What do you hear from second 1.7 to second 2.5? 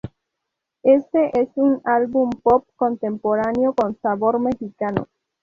álbum